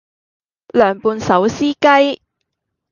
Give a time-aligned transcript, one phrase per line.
[0.73, 2.21] 涼拌手撕雞